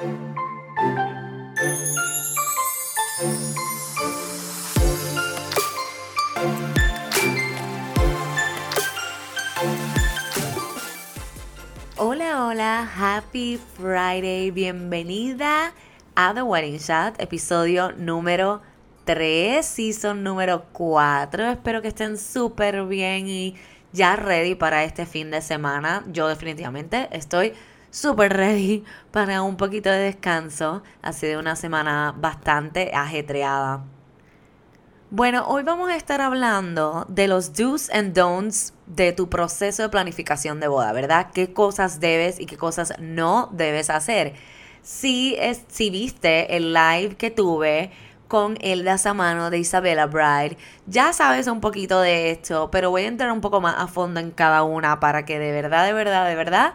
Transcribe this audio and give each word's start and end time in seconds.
Hola, 0.00 0.10
hola, 12.46 12.88
happy 12.96 13.58
Friday, 13.76 14.52
bienvenida 14.52 15.72
a 16.14 16.32
The 16.32 16.42
Wedding 16.42 16.78
Shot, 16.78 17.20
episodio 17.20 17.90
número 17.90 18.62
3, 19.04 19.66
season 19.66 20.22
número 20.22 20.66
4. 20.74 21.50
Espero 21.50 21.82
que 21.82 21.88
estén 21.88 22.18
súper 22.18 22.84
bien 22.84 23.26
y 23.26 23.56
ya 23.92 24.14
ready 24.14 24.54
para 24.54 24.84
este 24.84 25.06
fin 25.06 25.32
de 25.32 25.42
semana. 25.42 26.04
Yo 26.06 26.28
definitivamente 26.28 27.08
estoy 27.10 27.52
súper 27.90 28.36
ready 28.36 28.84
para 29.10 29.42
un 29.42 29.56
poquito 29.56 29.90
de 29.90 29.98
descanso. 29.98 30.82
Ha 31.02 31.12
sido 31.12 31.40
una 31.40 31.56
semana 31.56 32.14
bastante 32.16 32.90
ajetreada. 32.94 33.84
Bueno, 35.10 35.46
hoy 35.48 35.62
vamos 35.62 35.88
a 35.88 35.96
estar 35.96 36.20
hablando 36.20 37.06
de 37.08 37.28
los 37.28 37.54
do's 37.54 37.88
and 37.88 38.12
don'ts 38.12 38.74
de 38.86 39.14
tu 39.14 39.30
proceso 39.30 39.82
de 39.82 39.88
planificación 39.88 40.60
de 40.60 40.68
boda, 40.68 40.92
¿verdad? 40.92 41.28
¿Qué 41.32 41.54
cosas 41.54 41.98
debes 41.98 42.38
y 42.38 42.44
qué 42.44 42.58
cosas 42.58 42.92
no 42.98 43.48
debes 43.54 43.88
hacer? 43.88 44.34
Si, 44.82 45.34
es, 45.38 45.64
si 45.68 45.88
viste 45.88 46.54
el 46.56 46.74
live 46.74 47.16
que 47.16 47.30
tuve 47.30 47.90
con 48.28 48.58
Elda 48.60 48.98
Samano 48.98 49.48
de 49.48 49.58
Isabella 49.58 50.04
Bride, 50.04 50.58
ya 50.86 51.14
sabes 51.14 51.46
un 51.46 51.62
poquito 51.62 52.02
de 52.02 52.30
esto, 52.30 52.70
pero 52.70 52.90
voy 52.90 53.04
a 53.04 53.06
entrar 53.06 53.32
un 53.32 53.40
poco 53.40 53.62
más 53.62 53.76
a 53.78 53.86
fondo 53.86 54.20
en 54.20 54.30
cada 54.30 54.62
una 54.62 55.00
para 55.00 55.24
que 55.24 55.38
de 55.38 55.52
verdad, 55.52 55.86
de 55.86 55.94
verdad, 55.94 56.28
de 56.28 56.34
verdad, 56.34 56.74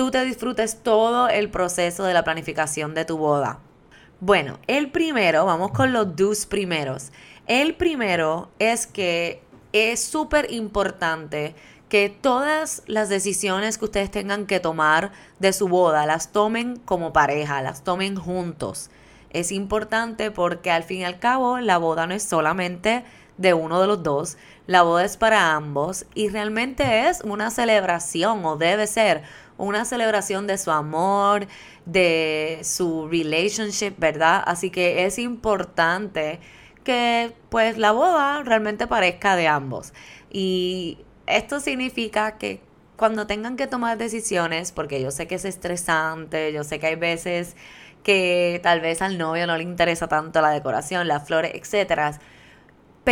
tú 0.00 0.10
te 0.10 0.24
disfrutes 0.24 0.82
todo 0.82 1.28
el 1.28 1.50
proceso 1.50 2.04
de 2.04 2.14
la 2.14 2.24
planificación 2.24 2.94
de 2.94 3.04
tu 3.04 3.18
boda. 3.18 3.58
Bueno, 4.18 4.58
el 4.66 4.90
primero, 4.90 5.44
vamos 5.44 5.72
con 5.72 5.92
los 5.92 6.16
do's 6.16 6.46
primeros. 6.46 7.10
El 7.46 7.74
primero 7.74 8.48
es 8.58 8.86
que 8.86 9.42
es 9.74 10.02
súper 10.02 10.50
importante 10.54 11.54
que 11.90 12.08
todas 12.08 12.82
las 12.86 13.10
decisiones 13.10 13.76
que 13.76 13.84
ustedes 13.84 14.10
tengan 14.10 14.46
que 14.46 14.58
tomar 14.58 15.12
de 15.38 15.52
su 15.52 15.68
boda 15.68 16.06
las 16.06 16.32
tomen 16.32 16.76
como 16.76 17.12
pareja, 17.12 17.60
las 17.60 17.84
tomen 17.84 18.16
juntos. 18.16 18.88
Es 19.28 19.52
importante 19.52 20.30
porque 20.30 20.70
al 20.70 20.82
fin 20.82 21.00
y 21.00 21.04
al 21.04 21.18
cabo 21.18 21.58
la 21.58 21.76
boda 21.76 22.06
no 22.06 22.14
es 22.14 22.22
solamente 22.22 23.04
de 23.36 23.52
uno 23.52 23.82
de 23.82 23.86
los 23.86 24.02
dos, 24.02 24.38
la 24.66 24.82
boda 24.82 25.04
es 25.04 25.16
para 25.16 25.54
ambos 25.54 26.06
y 26.14 26.28
realmente 26.28 27.08
es 27.08 27.22
una 27.22 27.50
celebración 27.50 28.44
o 28.44 28.56
debe 28.56 28.86
ser 28.86 29.24
una 29.60 29.84
celebración 29.84 30.46
de 30.46 30.58
su 30.58 30.70
amor, 30.70 31.46
de 31.86 32.60
su 32.62 33.08
relationship, 33.08 33.92
¿verdad? 33.98 34.42
Así 34.46 34.70
que 34.70 35.04
es 35.04 35.18
importante 35.18 36.40
que 36.84 37.32
pues 37.50 37.78
la 37.78 37.92
boda 37.92 38.42
realmente 38.42 38.86
parezca 38.86 39.36
de 39.36 39.48
ambos. 39.48 39.92
Y 40.30 40.98
esto 41.26 41.60
significa 41.60 42.38
que 42.38 42.60
cuando 42.96 43.26
tengan 43.26 43.56
que 43.56 43.66
tomar 43.66 43.98
decisiones, 43.98 44.72
porque 44.72 45.00
yo 45.00 45.10
sé 45.10 45.26
que 45.26 45.36
es 45.36 45.44
estresante, 45.44 46.52
yo 46.52 46.64
sé 46.64 46.78
que 46.78 46.88
hay 46.88 46.96
veces 46.96 47.56
que 48.02 48.60
tal 48.62 48.80
vez 48.80 49.02
al 49.02 49.18
novio 49.18 49.46
no 49.46 49.56
le 49.56 49.62
interesa 49.62 50.08
tanto 50.08 50.40
la 50.40 50.50
decoración, 50.50 51.08
las 51.08 51.26
flores, 51.26 51.52
etcétera. 51.54 52.18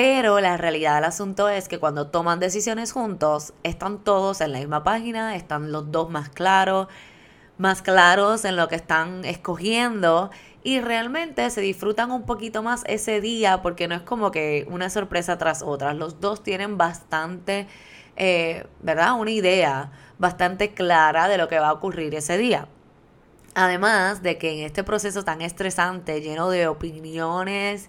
Pero 0.00 0.38
la 0.38 0.56
realidad 0.56 0.94
del 0.94 1.06
asunto 1.06 1.48
es 1.48 1.66
que 1.66 1.80
cuando 1.80 2.06
toman 2.06 2.38
decisiones 2.38 2.92
juntos, 2.92 3.52
están 3.64 3.98
todos 4.04 4.41
en 4.41 4.52
la 4.52 4.60
misma 4.60 4.84
página, 4.84 5.34
están 5.34 5.72
los 5.72 5.91
dos 5.91 6.08
más 6.08 6.28
claros, 6.28 6.86
más 7.56 7.82
claros 7.82 8.44
en 8.44 8.54
lo 8.54 8.69
que 8.69 8.76
están 8.76 9.24
escogiendo 9.24 10.30
y 10.62 10.80
realmente 10.80 11.50
se 11.50 11.62
disfrutan 11.62 12.12
un 12.12 12.26
poquito 12.26 12.62
más 12.62 12.84
ese 12.86 13.20
día 13.20 13.60
porque 13.60 13.88
no 13.88 13.96
es 13.96 14.02
como 14.02 14.30
que 14.30 14.69
una 14.70 14.88
sorpresa 14.88 15.36
tras 15.36 15.62
otra. 15.62 15.94
Los 15.94 16.20
dos 16.20 16.44
tienen 16.44 16.78
bastante, 16.78 17.66
eh, 18.15 18.69
¿verdad? 18.80 19.15
Una 19.19 19.32
idea 19.32 19.91
bastante 20.16 20.75
clara 20.75 21.26
de 21.26 21.38
lo 21.38 21.48
que 21.48 21.59
va 21.59 21.70
a 21.70 21.72
ocurrir 21.72 22.15
ese 22.15 22.38
día. 22.38 22.69
Además 23.54 24.22
de 24.22 24.38
que 24.38 24.53
en 24.53 24.65
este 24.65 24.84
proceso 24.84 25.25
tan 25.25 25.42
estresante, 25.42 26.20
lleno 26.20 26.50
de 26.50 26.69
opiniones 26.69 27.88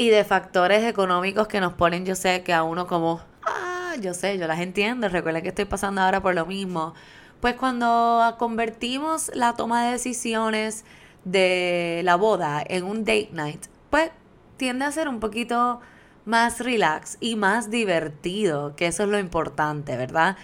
y 0.00 0.08
de 0.08 0.24
factores 0.24 0.82
económicos 0.84 1.46
que 1.46 1.60
nos 1.60 1.74
ponen, 1.74 2.06
yo 2.06 2.14
sé 2.14 2.42
que 2.42 2.54
a 2.54 2.62
uno 2.62 2.86
como, 2.86 3.20
ah, 3.44 3.92
yo 4.00 4.14
sé, 4.14 4.38
yo 4.38 4.46
las 4.46 4.60
entiendo, 4.60 5.10
recuerden 5.10 5.42
que 5.42 5.50
estoy 5.50 5.66
pasando 5.66 6.00
ahora 6.00 6.22
por 6.22 6.34
lo 6.34 6.46
mismo. 6.46 6.94
Pues 7.42 7.54
cuando 7.56 8.34
convertimos 8.38 9.30
la 9.34 9.56
toma 9.56 9.84
de 9.84 9.92
decisiones 9.92 10.86
de 11.24 12.00
la 12.02 12.16
boda 12.16 12.64
en 12.66 12.84
un 12.84 13.00
date 13.00 13.28
night, 13.32 13.66
pues 13.90 14.10
tiende 14.56 14.86
a 14.86 14.90
ser 14.90 15.06
un 15.06 15.20
poquito 15.20 15.80
más 16.24 16.60
relax 16.60 17.18
y 17.20 17.36
más 17.36 17.68
divertido, 17.68 18.74
que 18.76 18.86
eso 18.86 19.02
es 19.02 19.10
lo 19.10 19.18
importante, 19.18 19.98
¿verdad? 19.98 20.38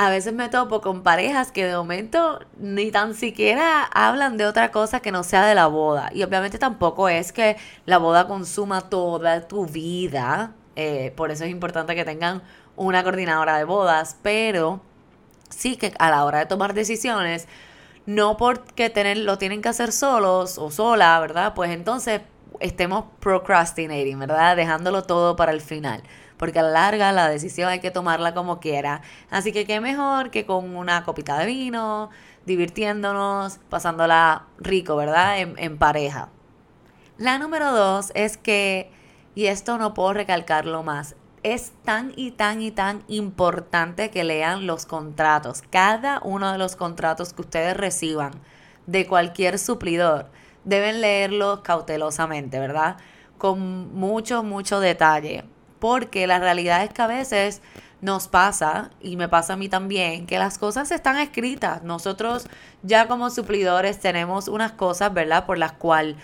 A 0.00 0.10
veces 0.10 0.32
me 0.32 0.48
topo 0.48 0.80
con 0.80 1.02
parejas 1.02 1.50
que 1.50 1.66
de 1.66 1.74
momento 1.74 2.38
ni 2.56 2.92
tan 2.92 3.14
siquiera 3.14 3.82
hablan 3.82 4.36
de 4.36 4.46
otra 4.46 4.70
cosa 4.70 5.00
que 5.00 5.10
no 5.10 5.24
sea 5.24 5.44
de 5.44 5.56
la 5.56 5.66
boda. 5.66 6.10
Y 6.14 6.22
obviamente 6.22 6.56
tampoco 6.56 7.08
es 7.08 7.32
que 7.32 7.56
la 7.84 7.98
boda 7.98 8.28
consuma 8.28 8.82
toda 8.82 9.48
tu 9.48 9.66
vida. 9.66 10.52
Eh, 10.76 11.12
por 11.16 11.32
eso 11.32 11.42
es 11.42 11.50
importante 11.50 11.96
que 11.96 12.04
tengan 12.04 12.42
una 12.76 13.02
coordinadora 13.02 13.58
de 13.58 13.64
bodas. 13.64 14.16
Pero 14.22 14.80
sí 15.50 15.76
que 15.76 15.92
a 15.98 16.10
la 16.10 16.24
hora 16.24 16.38
de 16.38 16.46
tomar 16.46 16.74
decisiones, 16.74 17.48
no 18.06 18.36
porque 18.36 18.90
tener, 18.90 19.18
lo 19.18 19.36
tienen 19.36 19.62
que 19.62 19.70
hacer 19.70 19.90
solos 19.90 20.58
o 20.58 20.70
sola, 20.70 21.18
¿verdad? 21.18 21.54
Pues 21.54 21.72
entonces 21.72 22.20
estemos 22.60 23.06
procrastinating, 23.18 24.20
¿verdad? 24.20 24.54
Dejándolo 24.54 25.02
todo 25.02 25.34
para 25.34 25.50
el 25.50 25.60
final 25.60 26.04
porque 26.38 26.60
a 26.60 26.62
la 26.62 26.70
larga 26.70 27.12
la 27.12 27.28
decisión 27.28 27.68
hay 27.68 27.80
que 27.80 27.90
tomarla 27.90 28.34
como 28.34 28.60
quiera. 28.60 29.02
Así 29.30 29.52
que 29.52 29.66
qué 29.66 29.80
mejor 29.80 30.30
que 30.30 30.46
con 30.46 30.76
una 30.76 31.04
copita 31.04 31.38
de 31.38 31.46
vino, 31.46 32.10
divirtiéndonos, 32.46 33.58
pasándola 33.68 34.46
rico, 34.58 34.96
¿verdad? 34.96 35.40
En, 35.40 35.54
en 35.58 35.78
pareja. 35.78 36.30
La 37.18 37.38
número 37.38 37.72
dos 37.72 38.12
es 38.14 38.36
que, 38.36 38.90
y 39.34 39.46
esto 39.46 39.76
no 39.76 39.92
puedo 39.92 40.14
recalcarlo 40.14 40.82
más, 40.82 41.16
es 41.42 41.72
tan 41.84 42.12
y 42.16 42.30
tan 42.30 42.62
y 42.62 42.70
tan 42.70 43.02
importante 43.08 44.10
que 44.10 44.24
lean 44.24 44.66
los 44.66 44.86
contratos. 44.86 45.62
Cada 45.70 46.20
uno 46.24 46.52
de 46.52 46.58
los 46.58 46.76
contratos 46.76 47.32
que 47.32 47.42
ustedes 47.42 47.76
reciban 47.76 48.32
de 48.86 49.06
cualquier 49.06 49.58
suplidor, 49.58 50.30
deben 50.64 51.00
leerlos 51.00 51.60
cautelosamente, 51.60 52.58
¿verdad? 52.58 52.96
Con 53.36 53.94
mucho, 53.94 54.42
mucho 54.42 54.80
detalle 54.80 55.44
porque 55.78 56.26
la 56.26 56.38
realidad 56.38 56.84
es 56.84 56.92
que 56.92 57.02
a 57.02 57.06
veces 57.06 57.62
nos 58.00 58.28
pasa, 58.28 58.90
y 59.00 59.16
me 59.16 59.28
pasa 59.28 59.54
a 59.54 59.56
mí 59.56 59.68
también, 59.68 60.26
que 60.26 60.38
las 60.38 60.58
cosas 60.58 60.90
están 60.92 61.18
escritas. 61.18 61.82
Nosotros 61.82 62.48
ya 62.82 63.08
como 63.08 63.30
suplidores 63.30 63.98
tenemos 63.98 64.48
unas 64.48 64.72
cosas, 64.72 65.12
¿verdad? 65.12 65.46
Por 65.46 65.58
las 65.58 65.72
cuales 65.72 66.16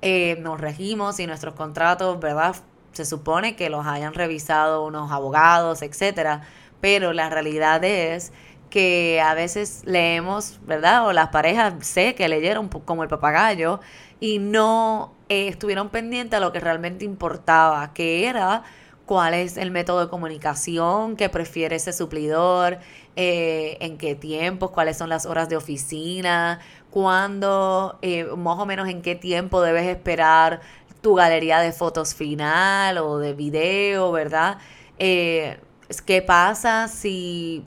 eh, 0.00 0.36
nos 0.40 0.60
regimos 0.60 1.20
y 1.20 1.26
nuestros 1.26 1.54
contratos, 1.54 2.18
¿verdad? 2.20 2.56
Se 2.92 3.04
supone 3.04 3.56
que 3.56 3.68
los 3.68 3.86
hayan 3.86 4.14
revisado 4.14 4.86
unos 4.86 5.12
abogados, 5.12 5.82
etcétera. 5.82 6.42
Pero 6.80 7.12
la 7.12 7.28
realidad 7.28 7.84
es 7.84 8.32
que 8.70 9.20
a 9.20 9.34
veces 9.34 9.82
leemos, 9.84 10.60
¿verdad? 10.66 11.06
O 11.06 11.12
las 11.12 11.28
parejas 11.28 11.74
sé 11.80 12.14
que 12.14 12.28
leyeron 12.28 12.68
como 12.68 13.02
el 13.02 13.08
papagayo 13.08 13.80
y 14.20 14.38
no 14.38 15.12
eh, 15.28 15.48
estuvieron 15.48 15.90
pendientes 15.90 16.36
a 16.36 16.40
lo 16.40 16.52
que 16.52 16.60
realmente 16.60 17.04
importaba, 17.04 17.92
que 17.92 18.26
era 18.26 18.62
cuál 19.08 19.32
es 19.32 19.56
el 19.56 19.70
método 19.70 20.00
de 20.00 20.08
comunicación 20.08 21.16
que 21.16 21.30
prefiere 21.30 21.76
ese 21.76 21.94
suplidor, 21.94 22.78
eh, 23.16 23.78
en 23.80 23.96
qué 23.96 24.14
tiempos, 24.14 24.70
cuáles 24.70 24.98
son 24.98 25.08
las 25.08 25.24
horas 25.24 25.48
de 25.48 25.56
oficina, 25.56 26.60
cuándo, 26.90 27.98
eh, 28.02 28.24
más 28.36 28.58
o 28.58 28.66
menos 28.66 28.86
en 28.86 29.00
qué 29.00 29.14
tiempo 29.14 29.62
debes 29.62 29.86
esperar 29.86 30.60
tu 31.00 31.14
galería 31.14 31.58
de 31.60 31.72
fotos 31.72 32.14
final 32.14 32.98
o 32.98 33.18
de 33.18 33.32
video, 33.32 34.12
¿verdad? 34.12 34.58
Eh, 34.98 35.58
¿Qué 36.04 36.20
pasa 36.20 36.86
si 36.86 37.64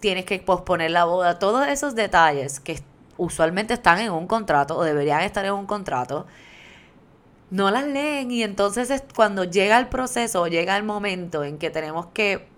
tienes 0.00 0.24
que 0.24 0.40
posponer 0.40 0.90
la 0.90 1.04
boda? 1.04 1.38
Todos 1.38 1.68
esos 1.68 1.94
detalles 1.94 2.58
que 2.58 2.82
usualmente 3.16 3.74
están 3.74 4.00
en 4.00 4.10
un 4.10 4.26
contrato 4.26 4.76
o 4.76 4.82
deberían 4.82 5.20
estar 5.20 5.44
en 5.44 5.52
un 5.52 5.66
contrato 5.66 6.26
no 7.50 7.70
las 7.70 7.86
leen 7.86 8.30
y 8.30 8.42
entonces 8.42 8.90
es 8.90 9.04
cuando 9.14 9.44
llega 9.44 9.78
el 9.78 9.88
proceso, 9.88 10.46
llega 10.46 10.76
el 10.76 10.82
momento 10.82 11.44
en 11.44 11.58
que 11.58 11.70
tenemos 11.70 12.06
que 12.06 12.48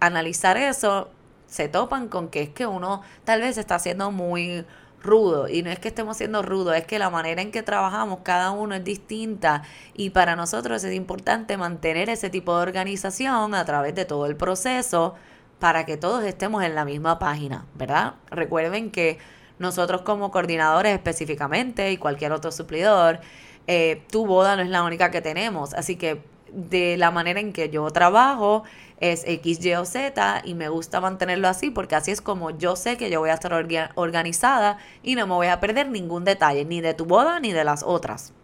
analizar 0.00 0.56
eso, 0.56 1.10
se 1.46 1.68
topan 1.68 2.08
con 2.08 2.28
que 2.28 2.42
es 2.42 2.48
que 2.50 2.66
uno 2.66 3.02
tal 3.24 3.40
vez 3.40 3.58
está 3.58 3.78
siendo 3.78 4.10
muy 4.10 4.64
rudo 5.02 5.48
y 5.48 5.62
no 5.62 5.70
es 5.70 5.78
que 5.78 5.88
estemos 5.88 6.16
siendo 6.18 6.42
rudos, 6.42 6.76
es 6.76 6.84
que 6.84 6.98
la 6.98 7.10
manera 7.10 7.42
en 7.42 7.50
que 7.50 7.62
trabajamos 7.62 8.20
cada 8.22 8.50
uno 8.50 8.74
es 8.74 8.84
distinta 8.84 9.62
y 9.94 10.10
para 10.10 10.36
nosotros 10.36 10.84
es 10.84 10.94
importante 10.94 11.56
mantener 11.56 12.10
ese 12.10 12.30
tipo 12.30 12.54
de 12.56 12.62
organización 12.62 13.54
a 13.54 13.64
través 13.64 13.94
de 13.94 14.04
todo 14.04 14.26
el 14.26 14.36
proceso 14.36 15.14
para 15.58 15.84
que 15.86 15.96
todos 15.96 16.24
estemos 16.24 16.62
en 16.64 16.74
la 16.74 16.84
misma 16.84 17.18
página, 17.18 17.66
¿verdad? 17.74 18.14
Recuerden 18.30 18.90
que 18.90 19.18
nosotros 19.58 20.02
como 20.02 20.30
coordinadores 20.30 20.94
específicamente 20.94 21.92
y 21.92 21.98
cualquier 21.98 22.32
otro 22.32 22.50
suplidor, 22.50 23.20
eh, 23.66 24.02
tu 24.10 24.26
boda 24.26 24.56
no 24.56 24.62
es 24.62 24.68
la 24.68 24.82
única 24.82 25.10
que 25.10 25.20
tenemos. 25.20 25.74
Así 25.74 25.96
que 25.96 26.22
de 26.52 26.96
la 26.96 27.10
manera 27.10 27.40
en 27.40 27.52
que 27.52 27.70
yo 27.70 27.88
trabajo 27.90 28.64
es 28.98 29.24
X, 29.26 29.64
Y 29.64 29.74
o 29.74 29.84
Z 29.84 30.42
y 30.44 30.54
me 30.54 30.68
gusta 30.68 31.00
mantenerlo 31.00 31.48
así 31.48 31.70
porque 31.70 31.94
así 31.94 32.10
es 32.10 32.20
como 32.20 32.50
yo 32.50 32.76
sé 32.76 32.96
que 32.96 33.10
yo 33.10 33.20
voy 33.20 33.30
a 33.30 33.34
estar 33.34 33.52
organizada 33.94 34.78
y 35.02 35.14
no 35.14 35.26
me 35.26 35.34
voy 35.34 35.46
a 35.46 35.60
perder 35.60 35.88
ningún 35.88 36.24
detalle, 36.24 36.64
ni 36.64 36.80
de 36.80 36.94
tu 36.94 37.06
boda 37.06 37.40
ni 37.40 37.52
de 37.52 37.64
las 37.64 37.82
otras. 37.82 38.34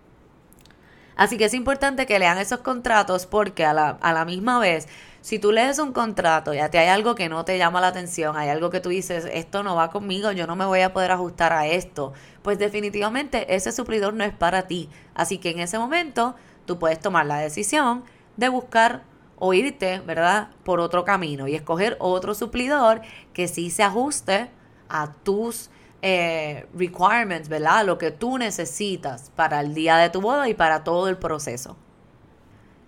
Así 1.17 1.39
que 1.39 1.47
es 1.47 1.55
importante 1.55 2.07
que 2.07 2.19
lean 2.19 2.39
esos 2.39 2.61
contratos 2.61 3.27
porque 3.27 3.65
a 3.65 3.73
la, 3.73 3.99
a 4.01 4.13
la 4.13 4.25
misma 4.25 4.59
vez, 4.59 4.87
si 5.23 5.39
tú 5.39 5.51
lees 5.51 5.79
un 5.79 5.93
contrato 5.93 6.55
y 6.55 6.59
a 6.59 6.71
ti 6.71 6.79
hay 6.79 6.89
algo 6.89 7.15
que 7.15 7.29
no 7.29 7.45
te 7.45 7.59
llama 7.59 7.81
la 7.81 7.89
atención, 7.89 8.37
hay 8.37 8.49
algo 8.49 8.71
que 8.71 8.81
tú 8.81 8.91
dices, 8.91 9.27
esto 9.33 9.63
no 9.63 9.75
va 9.75 9.91
conmigo, 9.91 10.31
yo 10.31 10.47
no 10.47 10.55
me 10.55 10.67
voy 10.67 10.83
a 10.83 10.93
poder 10.93 11.11
ajustar 11.11 11.53
a 11.53 11.67
esto, 11.67 12.13
pues 12.43 12.59
definitivamente 12.59 13.57
ese 13.57 13.73
suplidor 13.73 14.15
no 14.15 14.25
es 14.25 14.33
para 14.33 14.69
ti. 14.69 14.89
Así 15.15 15.39
que 15.39 15.51
en 15.51 15.61
ese 15.61 15.79
momento 15.79 16.37
tú 16.67 16.79
puedes 16.79 17.01
tomar 17.01 17.27
la 17.27 17.39
decisión 17.39 18.05
de 18.37 18.51
buscar 18.51 19.03
o 19.39 19.53
irte, 19.55 20.01
¿verdad?, 20.01 20.51
por 20.65 20.81
otro 20.81 21.05
camino 21.05 21.49
y 21.49 21.55
escoger 21.55 21.97
otro 21.99 22.35
suplidor 22.35 23.01
que 23.33 23.49
sí 23.49 23.71
se 23.71 23.83
ajuste 23.83 24.51
a 24.89 25.13
tus 25.25 25.71
eh, 26.03 26.67
requirements, 26.75 27.49
¿verdad? 27.49 27.85
Lo 27.85 27.99
que 27.99 28.11
tú 28.11 28.39
necesitas 28.39 29.31
para 29.35 29.61
el 29.61 29.75
día 29.75 29.97
de 29.97 30.11
tu 30.11 30.21
boda 30.21 30.49
y 30.49 30.55
para 30.55 30.85
todo 30.85 31.09
el 31.09 31.17
proceso. 31.17 31.77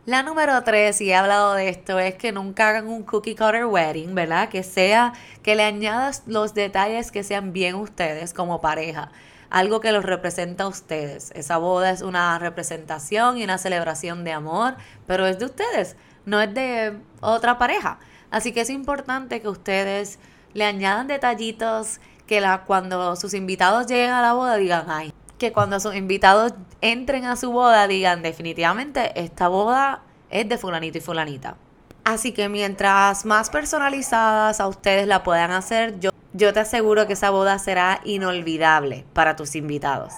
La 0.06 0.22
número 0.22 0.62
tres, 0.64 1.00
y 1.02 1.10
he 1.10 1.14
hablado 1.14 1.54
de 1.54 1.68
esto, 1.68 1.98
es 1.98 2.14
que 2.14 2.32
nunca 2.32 2.68
hagan 2.68 2.88
un 2.88 3.02
cookie 3.02 3.34
cutter 3.34 3.66
wedding, 3.66 4.14
¿verdad? 4.14 4.48
Que 4.48 4.62
sea, 4.62 5.12
que 5.42 5.54
le 5.54 5.64
añadas 5.64 6.22
los 6.26 6.54
detalles 6.54 7.12
que 7.12 7.22
sean 7.22 7.52
bien 7.52 7.74
ustedes 7.74 8.32
como 8.32 8.60
pareja 8.60 9.10
algo 9.50 9.80
que 9.80 9.92
los 9.92 10.04
representa 10.04 10.64
a 10.64 10.68
ustedes. 10.68 11.30
Esa 11.34 11.56
boda 11.56 11.90
es 11.90 12.02
una 12.02 12.38
representación 12.38 13.38
y 13.38 13.44
una 13.44 13.58
celebración 13.58 14.24
de 14.24 14.32
amor, 14.32 14.76
pero 15.06 15.26
es 15.26 15.38
de 15.38 15.46
ustedes, 15.46 15.96
no 16.26 16.40
es 16.40 16.52
de 16.52 16.98
otra 17.20 17.58
pareja. 17.58 17.98
Así 18.30 18.52
que 18.52 18.60
es 18.60 18.70
importante 18.70 19.40
que 19.40 19.48
ustedes 19.48 20.18
le 20.52 20.64
añadan 20.64 21.06
detallitos 21.06 22.00
que 22.28 22.40
cuando 22.66 23.16
sus 23.16 23.34
invitados 23.34 23.88
lleguen 23.88 24.12
a 24.12 24.22
la 24.22 24.34
boda 24.34 24.54
digan, 24.54 24.88
ay, 24.88 25.12
que 25.38 25.52
cuando 25.52 25.80
sus 25.80 25.96
invitados 25.96 26.54
entren 26.80 27.24
a 27.24 27.34
su 27.34 27.50
boda 27.50 27.88
digan, 27.88 28.22
definitivamente 28.22 29.20
esta 29.20 29.48
boda 29.48 30.02
es 30.30 30.48
de 30.48 30.58
fulanito 30.58 30.98
y 30.98 31.00
fulanita. 31.00 31.56
Así 32.04 32.30
que 32.30 32.48
mientras 32.48 33.24
más 33.24 33.50
personalizadas 33.50 34.60
a 34.60 34.68
ustedes 34.68 35.08
la 35.08 35.24
puedan 35.24 35.50
hacer, 35.50 35.98
yo 35.98 36.10
yo 36.32 36.52
te 36.52 36.60
aseguro 36.60 37.06
que 37.06 37.14
esa 37.14 37.30
boda 37.30 37.58
será 37.58 38.00
inolvidable 38.04 39.04
para 39.12 39.36
tus 39.36 39.56
invitados. 39.56 40.12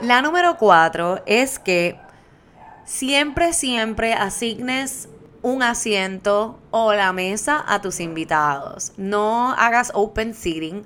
La 0.00 0.20
número 0.20 0.56
cuatro 0.58 1.22
es 1.24 1.58
que 1.58 1.98
siempre, 2.84 3.52
siempre 3.52 4.12
asignes 4.12 5.08
un 5.42 5.62
asiento 5.62 6.58
o 6.70 6.92
la 6.92 7.12
mesa 7.12 7.64
a 7.66 7.80
tus 7.80 8.00
invitados. 8.00 8.92
No 8.96 9.52
hagas 9.52 9.92
open 9.94 10.34
seating. 10.34 10.84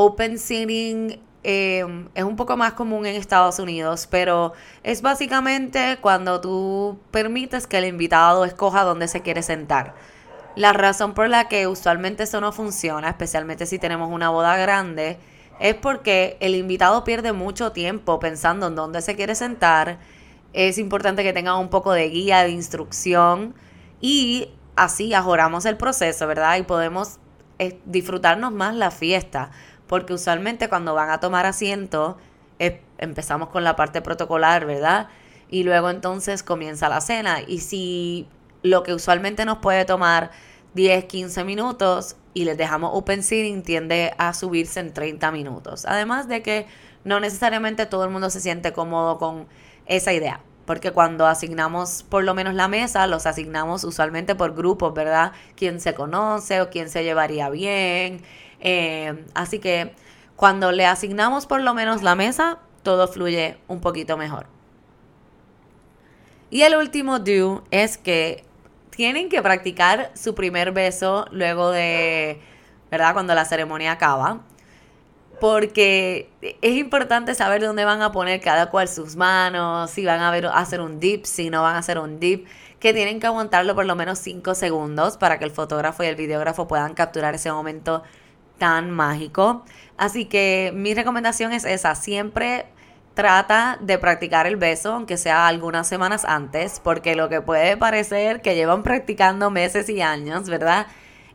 Open 0.00 0.38
seating 0.38 1.20
em, 1.42 2.08
es 2.14 2.22
un 2.22 2.36
poco 2.36 2.56
más 2.56 2.74
común 2.74 3.04
en 3.04 3.16
Estados 3.16 3.58
Unidos, 3.58 4.06
pero 4.08 4.52
es 4.84 5.02
básicamente 5.02 5.98
cuando 6.00 6.40
tú 6.40 7.00
permites 7.10 7.66
que 7.66 7.78
el 7.78 7.84
invitado 7.86 8.44
escoja 8.44 8.84
dónde 8.84 9.08
se 9.08 9.22
quiere 9.22 9.42
sentar. 9.42 9.96
La 10.54 10.72
razón 10.72 11.14
por 11.14 11.28
la 11.28 11.48
que 11.48 11.66
usualmente 11.66 12.22
eso 12.22 12.40
no 12.40 12.52
funciona, 12.52 13.08
especialmente 13.08 13.66
si 13.66 13.80
tenemos 13.80 14.08
una 14.12 14.30
boda 14.30 14.56
grande, 14.56 15.18
es 15.58 15.74
porque 15.74 16.36
el 16.38 16.54
invitado 16.54 17.02
pierde 17.02 17.32
mucho 17.32 17.72
tiempo 17.72 18.20
pensando 18.20 18.68
en 18.68 18.76
dónde 18.76 19.02
se 19.02 19.16
quiere 19.16 19.34
sentar. 19.34 19.98
Es 20.52 20.78
importante 20.78 21.24
que 21.24 21.32
tenga 21.32 21.56
un 21.56 21.70
poco 21.70 21.90
de 21.90 22.08
guía, 22.08 22.44
de 22.44 22.50
instrucción 22.50 23.52
y 24.00 24.48
así 24.76 25.12
ajoramos 25.12 25.64
el 25.64 25.76
proceso, 25.76 26.28
¿verdad? 26.28 26.56
Y 26.56 26.62
podemos 26.62 27.18
eh, 27.60 27.80
disfrutarnos 27.86 28.52
más 28.52 28.76
la 28.76 28.92
fiesta, 28.92 29.50
porque 29.88 30.12
usualmente 30.12 30.68
cuando 30.68 30.94
van 30.94 31.10
a 31.10 31.18
tomar 31.18 31.46
asiento 31.46 32.18
empezamos 32.98 33.48
con 33.48 33.64
la 33.64 33.76
parte 33.76 34.02
protocolar, 34.02 34.66
¿verdad? 34.66 35.08
Y 35.48 35.62
luego 35.62 35.90
entonces 35.90 36.42
comienza 36.42 36.88
la 36.88 37.00
cena. 37.00 37.40
Y 37.46 37.60
si 37.60 38.28
lo 38.62 38.82
que 38.82 38.92
usualmente 38.92 39.44
nos 39.44 39.58
puede 39.58 39.84
tomar 39.84 40.30
10, 40.74 41.04
15 41.04 41.44
minutos 41.44 42.16
y 42.34 42.44
les 42.44 42.58
dejamos 42.58 42.90
open 42.94 43.22
seating 43.22 43.62
tiende 43.62 44.12
a 44.18 44.34
subirse 44.34 44.80
en 44.80 44.92
30 44.92 45.30
minutos. 45.32 45.86
Además 45.86 46.28
de 46.28 46.42
que 46.42 46.66
no 47.04 47.20
necesariamente 47.20 47.86
todo 47.86 48.04
el 48.04 48.10
mundo 48.10 48.30
se 48.30 48.40
siente 48.40 48.72
cómodo 48.72 49.18
con 49.18 49.46
esa 49.86 50.12
idea. 50.12 50.40
Porque 50.68 50.92
cuando 50.92 51.26
asignamos 51.26 52.02
por 52.02 52.24
lo 52.24 52.34
menos 52.34 52.52
la 52.52 52.68
mesa, 52.68 53.06
los 53.06 53.24
asignamos 53.24 53.84
usualmente 53.84 54.34
por 54.34 54.54
grupos, 54.54 54.92
¿verdad? 54.92 55.32
Quién 55.56 55.80
se 55.80 55.94
conoce 55.94 56.60
o 56.60 56.68
quién 56.68 56.90
se 56.90 57.04
llevaría 57.04 57.48
bien. 57.48 58.20
Eh, 58.60 59.24
así 59.32 59.60
que 59.60 59.94
cuando 60.36 60.70
le 60.70 60.84
asignamos 60.84 61.46
por 61.46 61.62
lo 61.62 61.72
menos 61.72 62.02
la 62.02 62.14
mesa, 62.14 62.58
todo 62.82 63.08
fluye 63.08 63.56
un 63.66 63.80
poquito 63.80 64.18
mejor. 64.18 64.44
Y 66.50 66.60
el 66.60 66.76
último 66.76 67.18
do 67.18 67.64
es 67.70 67.96
que 67.96 68.44
tienen 68.90 69.30
que 69.30 69.40
practicar 69.40 70.10
su 70.14 70.34
primer 70.34 70.72
beso 70.72 71.24
luego 71.30 71.70
de, 71.70 72.42
¿verdad? 72.90 73.14
Cuando 73.14 73.34
la 73.34 73.46
ceremonia 73.46 73.92
acaba. 73.92 74.42
Porque 75.40 76.30
es 76.40 76.76
importante 76.76 77.34
saber 77.34 77.62
dónde 77.62 77.84
van 77.84 78.02
a 78.02 78.12
poner 78.12 78.40
cada 78.40 78.70
cual 78.70 78.88
sus 78.88 79.16
manos, 79.16 79.90
si 79.90 80.04
van 80.04 80.20
a, 80.20 80.30
ver, 80.30 80.46
hacer 80.46 80.80
un 80.80 81.00
dip, 81.00 81.24
si 81.24 81.50
no 81.50 81.62
van 81.62 81.76
a 81.76 81.78
hacer 81.78 81.98
un 81.98 82.18
dip, 82.18 82.46
que 82.80 82.92
tienen 82.92 83.20
que 83.20 83.26
aguantarlo 83.26 83.74
por 83.74 83.86
lo 83.86 83.96
menos 83.96 84.18
5 84.18 84.54
segundos 84.54 85.16
para 85.16 85.38
que 85.38 85.44
el 85.44 85.50
fotógrafo 85.50 86.02
y 86.02 86.06
el 86.06 86.16
videógrafo 86.16 86.68
puedan 86.68 86.94
capturar 86.94 87.34
ese 87.34 87.52
momento 87.52 88.02
tan 88.58 88.90
mágico. 88.90 89.64
Así 89.96 90.26
que 90.26 90.72
mi 90.74 90.94
recomendación 90.94 91.52
es 91.52 91.64
esa, 91.64 91.94
siempre 91.94 92.66
trata 93.14 93.78
de 93.80 93.98
practicar 93.98 94.46
el 94.46 94.54
beso, 94.56 94.92
aunque 94.92 95.16
sea 95.16 95.48
algunas 95.48 95.88
semanas 95.88 96.24
antes, 96.24 96.80
porque 96.80 97.16
lo 97.16 97.28
que 97.28 97.40
puede 97.40 97.76
parecer 97.76 98.42
que 98.42 98.54
llevan 98.54 98.84
practicando 98.84 99.50
meses 99.50 99.88
y 99.88 100.02
años, 100.02 100.48
¿verdad? 100.48 100.86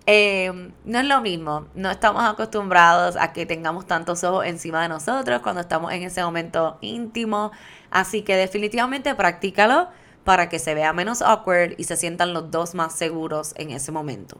Eh, 0.05 0.51
no 0.83 0.99
es 0.99 1.05
lo 1.05 1.21
mismo, 1.21 1.67
no 1.75 1.89
estamos 1.89 2.23
acostumbrados 2.25 3.15
a 3.15 3.31
que 3.31 3.45
tengamos 3.45 3.87
tantos 3.87 4.23
ojos 4.25 4.45
encima 4.45 4.81
de 4.81 4.89
nosotros 4.89 5.41
cuando 5.41 5.61
estamos 5.61 5.93
en 5.93 6.03
ese 6.03 6.21
momento 6.21 6.77
íntimo, 6.81 7.51
así 7.89 8.21
que 8.21 8.35
definitivamente 8.35 9.15
practícalo 9.15 9.87
para 10.25 10.49
que 10.49 10.59
se 10.59 10.73
vea 10.73 10.91
menos 10.91 11.21
awkward 11.21 11.75
y 11.77 11.85
se 11.85 11.95
sientan 11.95 12.33
los 12.33 12.51
dos 12.51 12.75
más 12.75 12.93
seguros 12.93 13.53
en 13.57 13.71
ese 13.71 13.93
momento. 13.93 14.39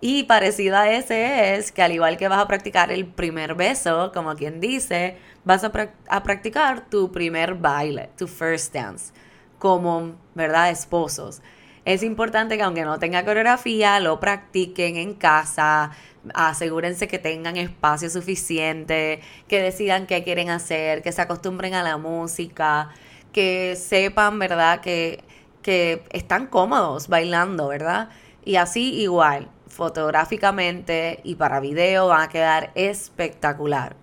Y 0.00 0.24
parecido 0.24 0.76
a 0.76 0.90
ese 0.90 1.56
es 1.56 1.72
que 1.72 1.82
al 1.82 1.92
igual 1.92 2.16
que 2.16 2.28
vas 2.28 2.38
a 2.38 2.46
practicar 2.46 2.90
el 2.90 3.06
primer 3.06 3.54
beso, 3.54 4.12
como 4.14 4.34
quien 4.34 4.58
dice, 4.60 5.18
vas 5.44 5.62
a, 5.62 6.22
practicar 6.22 6.88
tu 6.88 7.12
primer 7.12 7.54
baile, 7.54 8.08
tu 8.16 8.26
first 8.26 8.72
dance, 8.72 9.12
como, 9.58 10.14
¿verdad?, 10.34 10.70
esposos. 10.70 11.42
Es 11.84 12.02
importante 12.02 12.56
que 12.56 12.62
aunque 12.62 12.84
no 12.84 12.98
tenga 12.98 13.24
coreografía, 13.24 14.00
lo 14.00 14.20
practiquen 14.20 14.96
en 14.96 15.14
casa, 15.14 15.92
asegúrense 16.34 17.08
que 17.08 17.18
tengan 17.18 17.56
espacio 17.56 18.10
suficiente, 18.10 19.20
que 19.48 19.62
decidan 19.62 20.06
qué 20.06 20.22
quieren 20.22 20.50
hacer, 20.50 21.02
que 21.02 21.12
se 21.12 21.22
acostumbren 21.22 21.74
a 21.74 21.82
la 21.82 21.96
música, 21.96 22.90
que 23.32 23.76
sepan, 23.76 24.38
¿verdad?, 24.38 24.80
que, 24.80 25.24
que 25.62 26.04
están 26.10 26.46
cómodos 26.46 27.08
bailando, 27.08 27.68
¿verdad? 27.68 28.10
Y 28.44 28.56
así 28.56 29.00
igual, 29.00 29.48
fotográficamente 29.68 31.20
y 31.24 31.36
para 31.36 31.60
video 31.60 32.08
van 32.08 32.22
a 32.22 32.28
quedar 32.28 32.72
espectacular. 32.74 33.96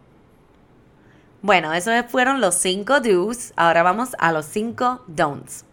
Bueno, 1.43 1.73
esos 1.73 1.93
fueron 2.07 2.41
los 2.41 2.55
5 2.55 2.99
do's. 3.01 3.53
Ahora 3.55 3.83
vamos 3.83 4.15
a 4.17 4.31
los 4.31 4.47
5 4.47 5.03
don'ts. 5.07 5.66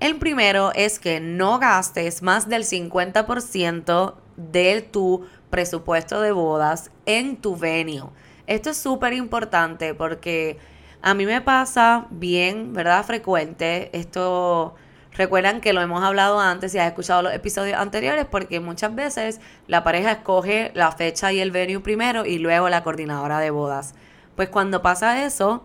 El 0.00 0.16
primero 0.16 0.72
es 0.74 0.98
que 0.98 1.20
no 1.20 1.58
gastes 1.58 2.22
más 2.22 2.48
del 2.48 2.64
50% 2.64 4.14
de 4.36 4.80
tu 4.82 5.26
presupuesto 5.50 6.20
de 6.20 6.32
bodas 6.32 6.90
en 7.06 7.36
tu 7.36 7.56
venue. 7.56 8.08
Esto 8.46 8.70
es 8.70 8.78
súper 8.78 9.12
importante 9.12 9.94
porque 9.94 10.58
a 11.02 11.14
mí 11.14 11.26
me 11.26 11.40
pasa 11.40 12.06
bien, 12.10 12.72
¿verdad? 12.72 13.04
Frecuente. 13.04 13.90
Esto 13.92 14.74
Recuerdan 15.12 15.60
que 15.60 15.72
lo 15.72 15.80
hemos 15.80 16.02
hablado 16.02 16.38
antes 16.40 16.74
y 16.74 16.78
has 16.78 16.86
escuchado 16.86 17.22
los 17.22 17.34
episodios 17.34 17.78
anteriores 17.78 18.26
porque 18.26 18.60
muchas 18.60 18.94
veces 18.94 19.40
la 19.66 19.82
pareja 19.82 20.12
escoge 20.12 20.70
la 20.74 20.92
fecha 20.92 21.32
y 21.32 21.40
el 21.40 21.50
venue 21.50 21.80
primero 21.80 22.24
y 22.24 22.38
luego 22.38 22.68
la 22.68 22.82
coordinadora 22.82 23.40
de 23.40 23.50
bodas. 23.50 23.94
Pues 24.36 24.48
cuando 24.48 24.82
pasa 24.82 25.24
eso, 25.24 25.64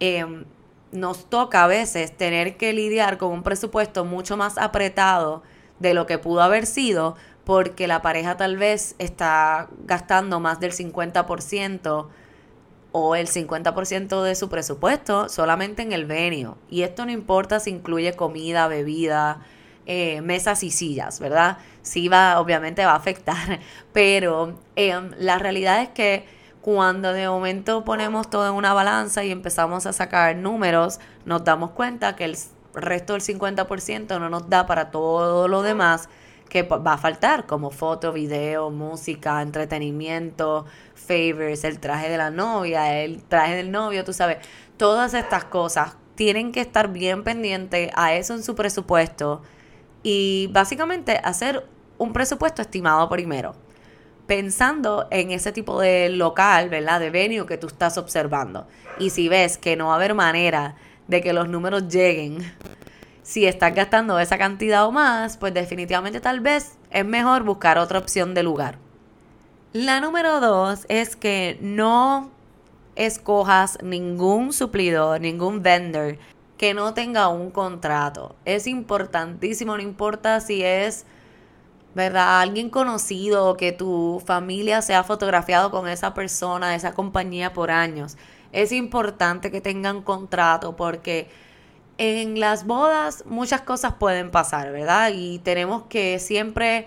em, 0.00 0.44
nos 0.94 1.28
toca 1.28 1.64
a 1.64 1.66
veces 1.66 2.16
tener 2.16 2.56
que 2.56 2.72
lidiar 2.72 3.18
con 3.18 3.32
un 3.32 3.42
presupuesto 3.42 4.04
mucho 4.04 4.36
más 4.36 4.56
apretado 4.58 5.42
de 5.80 5.92
lo 5.92 6.06
que 6.06 6.18
pudo 6.18 6.40
haber 6.40 6.66
sido 6.66 7.16
porque 7.44 7.86
la 7.88 8.00
pareja 8.00 8.36
tal 8.36 8.56
vez 8.56 8.94
está 8.98 9.68
gastando 9.84 10.40
más 10.40 10.60
del 10.60 10.72
50% 10.72 12.06
o 12.92 13.16
el 13.16 13.26
50% 13.26 14.22
de 14.22 14.34
su 14.36 14.48
presupuesto 14.48 15.28
solamente 15.28 15.82
en 15.82 15.92
el 15.92 16.06
venio. 16.06 16.56
Y 16.70 16.82
esto 16.82 17.04
no 17.04 17.10
importa 17.10 17.58
si 17.58 17.70
incluye 17.70 18.14
comida, 18.14 18.68
bebida, 18.68 19.40
eh, 19.86 20.20
mesas 20.22 20.62
y 20.62 20.70
sillas, 20.70 21.18
¿verdad? 21.18 21.58
Sí 21.82 22.08
va, 22.08 22.40
obviamente 22.40 22.86
va 22.86 22.92
a 22.92 22.96
afectar, 22.96 23.58
pero 23.92 24.58
em, 24.76 25.10
la 25.18 25.38
realidad 25.38 25.82
es 25.82 25.88
que 25.88 26.24
cuando 26.64 27.12
de 27.12 27.28
momento 27.28 27.84
ponemos 27.84 28.30
todo 28.30 28.48
en 28.48 28.54
una 28.54 28.72
balanza 28.72 29.22
y 29.22 29.30
empezamos 29.30 29.84
a 29.84 29.92
sacar 29.92 30.34
números, 30.34 30.98
nos 31.26 31.44
damos 31.44 31.72
cuenta 31.72 32.16
que 32.16 32.24
el 32.24 32.38
resto 32.72 33.12
del 33.12 33.20
50% 33.20 34.18
no 34.18 34.30
nos 34.30 34.48
da 34.48 34.64
para 34.64 34.90
todo 34.90 35.46
lo 35.46 35.60
demás 35.60 36.08
que 36.48 36.62
va 36.62 36.94
a 36.94 36.96
faltar, 36.96 37.44
como 37.44 37.70
foto, 37.70 38.14
video, 38.14 38.70
música, 38.70 39.42
entretenimiento, 39.42 40.64
favors, 40.94 41.64
el 41.64 41.80
traje 41.80 42.08
de 42.08 42.16
la 42.16 42.30
novia, 42.30 42.98
el 42.98 43.22
traje 43.24 43.56
del 43.56 43.70
novio, 43.70 44.02
tú 44.02 44.14
sabes, 44.14 44.38
todas 44.78 45.12
estas 45.12 45.44
cosas 45.44 45.98
tienen 46.14 46.50
que 46.50 46.62
estar 46.62 46.90
bien 46.90 47.24
pendientes 47.24 47.90
a 47.94 48.14
eso 48.14 48.32
en 48.32 48.42
su 48.42 48.54
presupuesto 48.54 49.42
y 50.02 50.48
básicamente 50.50 51.20
hacer 51.24 51.68
un 51.98 52.14
presupuesto 52.14 52.62
estimado 52.62 53.06
primero, 53.10 53.54
pensando 54.26 55.06
en 55.10 55.30
ese 55.30 55.52
tipo 55.52 55.80
de 55.80 56.08
local, 56.08 56.68
¿verdad? 56.68 57.00
De 57.00 57.10
venue 57.10 57.46
que 57.46 57.58
tú 57.58 57.66
estás 57.66 57.98
observando. 57.98 58.66
Y 58.98 59.10
si 59.10 59.28
ves 59.28 59.58
que 59.58 59.76
no 59.76 59.86
va 59.86 59.92
a 59.92 59.96
haber 59.96 60.14
manera 60.14 60.76
de 61.08 61.20
que 61.20 61.32
los 61.32 61.48
números 61.48 61.88
lleguen 61.88 62.38
si 63.24 63.46
estás 63.46 63.74
gastando 63.74 64.18
esa 64.18 64.36
cantidad 64.38 64.86
o 64.86 64.92
más, 64.92 65.38
pues 65.38 65.54
definitivamente 65.54 66.20
tal 66.20 66.40
vez 66.40 66.76
es 66.90 67.04
mejor 67.04 67.42
buscar 67.42 67.78
otra 67.78 67.98
opción 67.98 68.34
de 68.34 68.42
lugar. 68.42 68.78
La 69.72 70.00
número 70.00 70.40
dos 70.40 70.84
es 70.88 71.16
que 71.16 71.58
no 71.60 72.30
escojas 72.96 73.78
ningún 73.82 74.52
suplidor, 74.52 75.20
ningún 75.20 75.62
vendor 75.62 76.18
que 76.58 76.74
no 76.74 76.94
tenga 76.94 77.28
un 77.28 77.50
contrato. 77.50 78.36
Es 78.44 78.66
importantísimo, 78.66 79.74
no 79.76 79.82
importa 79.82 80.40
si 80.40 80.62
es, 80.62 81.06
¿verdad? 81.94 82.40
Alguien 82.40 82.70
conocido, 82.70 83.56
que 83.56 83.72
tu 83.72 84.22
familia 84.26 84.82
se 84.82 84.94
ha 84.94 85.04
fotografiado 85.04 85.70
con 85.70 85.88
esa 85.88 86.14
persona, 86.14 86.74
esa 86.74 86.92
compañía 86.92 87.52
por 87.52 87.70
años. 87.70 88.16
Es 88.52 88.72
importante 88.72 89.50
que 89.50 89.60
tengan 89.60 90.02
contrato 90.02 90.76
porque 90.76 91.28
en 91.98 92.40
las 92.40 92.66
bodas 92.66 93.24
muchas 93.26 93.60
cosas 93.62 93.94
pueden 93.94 94.30
pasar, 94.30 94.72
¿verdad? 94.72 95.12
Y 95.14 95.38
tenemos 95.40 95.84
que 95.84 96.18
siempre, 96.18 96.86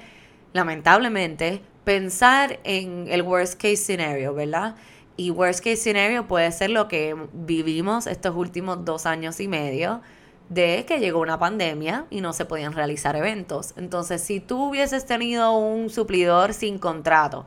lamentablemente, 0.53 1.61
pensar 1.83 2.59
en 2.63 3.07
el 3.09 3.21
worst 3.21 3.55
case 3.55 3.77
scenario, 3.77 4.33
¿verdad? 4.33 4.75
Y 5.15 5.31
worst 5.31 5.59
case 5.59 5.77
scenario 5.77 6.27
puede 6.27 6.51
ser 6.51 6.69
lo 6.69 6.87
que 6.87 7.15
vivimos 7.33 8.07
estos 8.07 8.35
últimos 8.35 8.83
dos 8.83 9.05
años 9.05 9.39
y 9.39 9.47
medio 9.47 10.01
de 10.49 10.85
que 10.85 10.99
llegó 10.99 11.19
una 11.19 11.39
pandemia 11.39 12.05
y 12.09 12.21
no 12.21 12.33
se 12.33 12.45
podían 12.45 12.73
realizar 12.73 13.15
eventos. 13.15 13.73
Entonces, 13.77 14.21
si 14.21 14.39
tú 14.39 14.69
hubieses 14.69 15.05
tenido 15.05 15.57
un 15.57 15.89
suplidor 15.89 16.53
sin 16.53 16.79
contrato, 16.79 17.45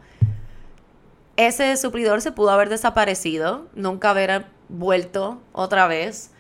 ese 1.37 1.77
suplidor 1.77 2.21
se 2.21 2.33
pudo 2.33 2.51
haber 2.51 2.69
desaparecido, 2.69 3.67
nunca 3.75 4.11
haber 4.11 4.47
vuelto 4.69 5.41
otra 5.53 5.87
vez 5.87 6.33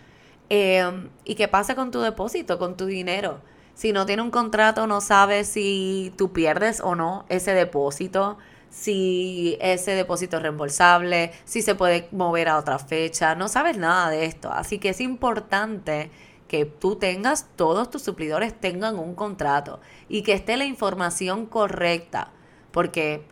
Em, 0.50 1.10
¿Y 1.24 1.36
qué 1.36 1.46
pasa 1.48 1.76
con 1.76 1.92
tu 1.92 2.00
depósito, 2.00 2.58
con 2.58 2.76
tu 2.76 2.86
dinero? 2.86 3.40
Si 3.74 3.92
no 3.92 4.04
tiene 4.04 4.22
un 4.22 4.32
contrato, 4.32 4.86
no 4.88 5.00
sabes 5.00 5.48
si 5.48 6.12
tú 6.18 6.32
pierdes 6.32 6.80
o 6.80 6.96
no 6.96 7.24
ese 7.28 7.54
depósito, 7.54 8.36
si 8.68 9.56
ese 9.60 9.92
depósito 9.92 10.36
es 10.36 10.42
reembolsable, 10.42 11.32
si 11.44 11.62
se 11.62 11.76
puede 11.76 12.08
mover 12.10 12.48
a 12.48 12.58
otra 12.58 12.80
fecha, 12.80 13.36
no 13.36 13.48
sabes 13.48 13.78
nada 13.78 14.10
de 14.10 14.24
esto. 14.24 14.52
Así 14.52 14.78
que 14.80 14.90
es 14.90 15.00
importante 15.00 16.10
que 16.50 16.64
tú 16.64 16.96
tengas, 16.96 17.46
todos 17.54 17.90
tus 17.90 18.02
suplidores 18.02 18.58
tengan 18.58 18.98
un 18.98 19.14
contrato 19.14 19.78
y 20.08 20.22
que 20.22 20.32
esté 20.32 20.56
la 20.56 20.64
información 20.64 21.46
correcta, 21.46 22.32
porque, 22.72 23.24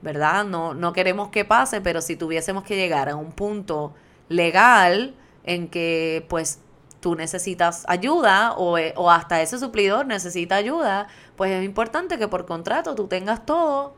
¿verdad? 0.00 0.46
No, 0.46 0.72
no 0.72 0.94
queremos 0.94 1.28
que 1.28 1.44
pase, 1.44 1.82
pero 1.82 2.00
si 2.00 2.16
tuviésemos 2.16 2.64
que 2.64 2.74
llegar 2.74 3.10
a 3.10 3.16
un 3.16 3.32
punto 3.32 3.92
legal, 4.30 5.14
en 5.44 5.68
que 5.68 6.24
pues 6.30 6.60
tú 7.00 7.16
necesitas 7.16 7.84
ayuda 7.86 8.54
o, 8.54 8.78
eh, 8.78 8.94
o, 8.96 9.10
hasta 9.10 9.42
ese 9.42 9.58
suplidor 9.58 10.06
necesita 10.06 10.56
ayuda, 10.56 11.08
pues 11.36 11.50
es 11.50 11.66
importante 11.66 12.16
que 12.16 12.28
por 12.28 12.46
contrato 12.46 12.94
tú 12.94 13.08
tengas 13.08 13.44
todo 13.44 13.94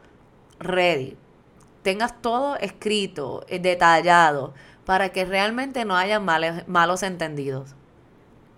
ready, 0.59 1.17
tengas 1.83 2.21
todo 2.21 2.57
escrito, 2.57 3.45
eh, 3.47 3.61
detallado, 3.61 4.55
para 4.85 5.11
que 5.11 5.25
realmente 5.25 5.85
no 5.85 5.97
haya 5.97 6.19
malos 6.19 7.05
entendidos. 7.05 7.77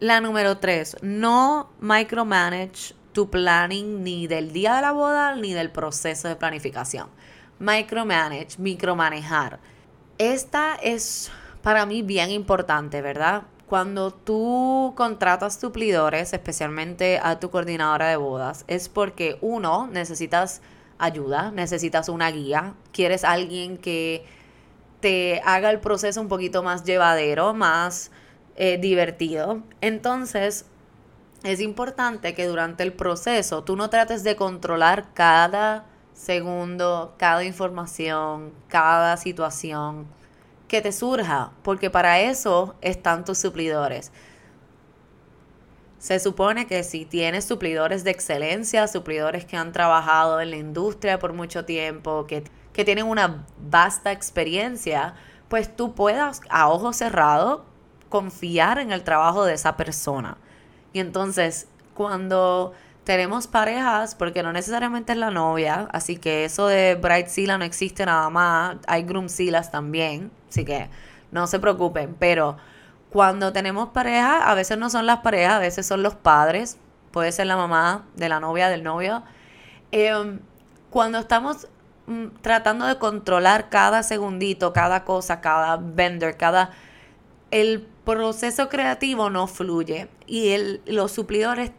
La 0.01 0.21
número 0.21 0.59
tres, 0.59 0.97
no 1.03 1.71
micromanage 1.81 2.95
tu 3.13 3.31
planning 3.31 4.05
ni 4.05 4.29
del 4.29 4.53
día 4.53 4.77
de 4.77 4.83
la 4.83 4.93
boda 4.93 5.35
ni 5.35 5.53
del 5.53 5.73
proceso 5.73 6.29
de 6.29 6.37
planificación. 6.37 7.09
Micromanage, 7.59 8.59
micromanejar. 8.59 9.59
Esta 10.17 10.77
es 10.77 11.33
para 11.63 11.85
mí 11.85 12.03
bien 12.03 12.31
importante, 12.31 13.03
¿verdad? 13.03 13.43
Cuando 13.67 14.13
tú 14.13 14.93
contratas 14.97 15.59
suplidores, 15.59 16.33
especialmente 16.33 17.19
a 17.21 17.41
tu 17.41 17.51
coordinadora 17.51 18.09
de 18.09 18.17
bodas, 18.17 18.65
es 18.69 18.89
porque 18.89 19.37
uno, 19.41 19.89
necesitas 19.89 20.63
ayuda, 20.99 21.51
necesitas 21.51 22.09
una 22.09 22.31
guía, 22.31 22.75
quieres 22.93 23.25
alguien 23.25 23.77
que 23.77 24.25
te 25.01 25.43
haga 25.45 25.71
el 25.71 25.81
proceso 25.81 26.21
un 26.21 26.29
poquito 26.29 26.63
más 26.63 26.85
llevadero, 26.85 27.53
más 27.53 28.13
eh, 28.61 28.77
divertido. 28.77 29.63
Entonces, 29.81 30.67
es 31.45 31.61
importante 31.61 32.35
que 32.35 32.49
durante 32.49 32.83
el 32.83 32.93
proceso 32.93 33.63
tú 33.63 33.77
no 33.77 33.89
trates 33.89 34.25
de 34.25 34.35
controlar 34.35 35.15
cada 35.15 35.87
segundo, 36.13 37.15
cada 37.19 37.45
información, 37.45 38.53
cada 38.67 39.17
situación 39.17 40.09
que 40.67 40.83
te 40.83 40.91
surja, 40.91 41.53
porque 41.63 41.89
para 41.89 42.19
eso 42.19 42.75
están 42.81 43.25
tus 43.25 43.39
suplidores. 43.39 44.11
Se 46.01 46.19
supone 46.19 46.67
que 46.67 46.83
si 46.83 47.05
tienes 47.05 47.45
suplidores 47.45 48.03
de 48.03 48.11
excelencia, 48.11 48.89
suplidores 48.89 49.45
que 49.45 49.57
han 49.57 49.71
trabajado 49.71 50.41
en 50.41 50.51
la 50.51 50.57
industria 50.57 51.21
por 51.21 51.33
mucho 51.33 51.65
tiempo, 51.65 52.27
que, 52.27 52.43
que 52.73 52.85
tienen 52.85 53.07
una 53.07 53.47
vasta 53.71 54.11
experiencia, 54.11 55.15
pues 55.49 55.77
tú 55.77 55.95
puedas 55.95 56.41
a 56.51 56.69
ojo 56.69 56.93
cerrado 56.93 57.68
confiar 58.09 58.79
en 58.79 58.93
el 58.93 59.03
trabajo 59.05 59.45
de 59.45 59.55
esa 59.55 59.77
persona. 59.77 60.37
Y 60.93 61.01
entonces, 61.01 61.69
cuando 61.95 62.73
tenemos 63.05 63.47
parejas, 63.47 64.15
porque 64.15 64.43
no 64.43 64.53
necesariamente 64.53 65.13
es 65.13 65.19
la 65.19 65.31
novia, 65.31 65.89
así 65.93 66.17
que 66.17 66.45
eso 66.45 66.67
de 66.67 66.95
Bright 66.95 67.29
Sila 67.29 67.57
no 67.57 67.65
existe 67.65 68.05
nada 68.05 68.29
más, 68.29 68.77
hay 68.87 69.03
Groom 69.03 69.29
Silas 69.31 69.71
también, 69.71 70.31
así 70.49 70.65
que 70.65 70.91
no 71.33 71.47
se 71.47 71.59
preocupen, 71.59 72.15
pero 72.19 72.59
cuando 73.11 73.53
tenemos 73.53 73.89
pareja, 73.89 74.51
a 74.51 74.55
veces 74.55 74.77
no 74.77 74.91
son 74.91 75.07
las 75.07 75.21
parejas, 75.21 75.55
a 75.55 75.59
veces 75.59 75.87
son 75.87 76.03
los 76.03 76.15
padres, 76.15 76.77
puede 77.11 77.33
ser 77.33 77.47
la 77.47 77.57
mamá 77.57 78.05
de 78.15 78.29
la 78.29 78.41
novia, 78.41 78.69
del 78.69 78.83
novio. 78.83 79.23
Em, 79.91 80.41
cuando 80.91 81.19
estamos 81.19 81.67
mm, 82.07 82.27
tratando 82.43 82.85
de 82.85 82.99
controlar 82.99 83.71
cada 83.71 84.03
segundito, 84.03 84.73
cada 84.73 85.05
cosa, 85.05 85.41
cada 85.41 85.77
vendor, 85.79 86.37
cada... 86.37 86.73
El 87.51 87.89
proceso 88.09 88.71
creativo 88.71 89.29
no 89.29 89.47
fluye 89.47 90.09
y 90.27 90.49
el, 90.49 90.81
los 90.87 91.13
suplidores 91.13 91.73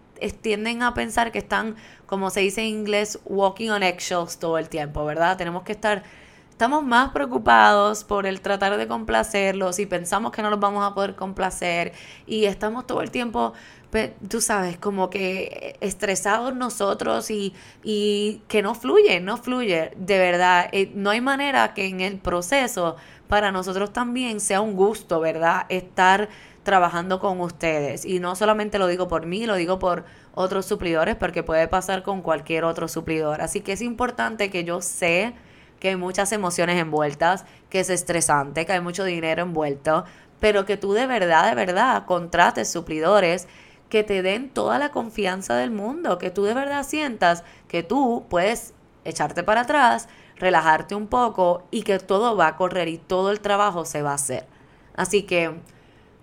tienden 0.44 0.84
a 0.84 0.94
pensar 0.94 1.32
que 1.32 1.40
están, 1.40 1.76
como 2.06 2.30
se 2.30 2.42
dice 2.42 2.62
en 2.62 2.68
inglés, 2.68 3.20
walking 3.26 3.72
on 3.72 3.82
eggshells 3.82 4.38
todo 4.38 4.60
el 4.60 4.70
tiempo, 4.70 5.04
¿verdad? 5.06 5.38
Tenemos 5.38 5.64
que 5.64 5.72
estar, 5.72 6.04
estamos 6.52 6.84
más 6.84 7.14
preocupados 7.14 8.04
por 8.04 8.28
el 8.28 8.42
tratar 8.42 8.78
de 8.78 8.88
complacerlos 8.88 9.80
y 9.80 9.88
pensamos 9.88 10.32
que 10.32 10.44
no 10.44 10.52
los 10.52 10.60
vamos 10.60 10.86
a 10.86 10.94
poder 10.94 11.16
complacer 11.16 11.94
y 12.28 12.46
estamos 12.46 12.86
todo 12.86 13.02
el 13.02 13.10
tiempo, 13.10 13.54
tú 14.28 14.40
sabes, 14.40 14.78
como 14.78 15.10
que 15.10 15.78
estresados 15.82 16.54
nosotros 16.54 17.32
y, 17.32 17.56
y 17.82 18.44
que 18.48 18.62
no 18.62 18.76
fluye, 18.76 19.20
no 19.20 19.38
fluye, 19.38 19.94
de 19.98 20.20
verdad. 20.20 20.70
Eh, 20.74 20.92
no 20.94 21.10
hay 21.10 21.22
manera 21.22 21.74
que 21.74 21.88
en 21.88 22.02
el 22.02 22.20
proceso 22.20 22.98
para 23.30 23.52
nosotros 23.52 23.94
también 23.94 24.40
sea 24.40 24.60
un 24.60 24.76
gusto, 24.76 25.20
¿verdad? 25.20 25.68
Estar 25.70 26.30
trabajando 26.64 27.20
con 27.20 27.40
ustedes. 27.42 28.04
Y 28.04 28.20
no 28.20 28.36
solamente 28.36 28.80
lo 28.80 28.88
digo 28.88 29.08
por 29.08 29.28
mí, 29.28 29.46
lo 29.46 29.54
digo 29.54 29.78
por 29.78 30.04
otros 30.34 30.66
suplidores, 30.66 31.16
porque 31.16 31.44
puede 31.44 31.68
pasar 31.68 32.02
con 32.02 32.24
cualquier 32.24 32.64
otro 32.64 32.88
suplidor. 32.88 33.42
Así 33.42 33.62
que 33.62 33.74
es 33.74 33.84
importante 33.84 34.50
que 34.50 34.64
yo 34.64 34.82
sé 34.82 35.36
que 35.80 35.90
hay 35.90 35.96
muchas 35.96 36.32
emociones 36.32 36.82
envueltas, 36.82 37.46
que 37.70 37.82
es 37.82 37.92
estresante, 37.92 38.66
que 38.66 38.74
hay 38.74 38.82
mucho 38.82 39.04
dinero 39.04 39.44
envuelto, 39.44 40.06
pero 40.40 40.66
que 40.66 40.76
tú 40.76 40.94
de 40.94 41.06
verdad, 41.06 41.50
de 41.50 41.56
verdad 41.56 42.06
contrates 42.08 42.72
suplidores 42.72 43.48
que 43.90 44.04
te 44.04 44.24
den 44.24 44.50
toda 44.50 44.80
la 44.80 44.90
confianza 44.90 45.56
del 45.56 45.70
mundo, 45.70 46.18
que 46.18 46.32
tú 46.32 46.46
de 46.46 46.56
verdad 46.56 46.84
sientas 46.84 47.44
que 47.68 47.84
tú 47.84 48.26
puedes 48.28 48.74
echarte 49.06 49.44
para 49.44 49.62
atrás, 49.62 50.10
relajarte 50.40 50.96
un 50.96 51.08
poco 51.08 51.64
y 51.72 51.84
que 51.84 52.00
todo 52.00 52.36
va 52.36 52.48
a 52.48 52.56
correr 52.56 52.88
y 52.88 52.98
todo 52.98 53.32
el 53.32 53.40
trabajo 53.40 53.86
se 53.86 54.02
va 54.02 54.12
a 54.12 54.16
hacer. 54.16 54.46
Así 54.96 55.24
que, 55.24 55.52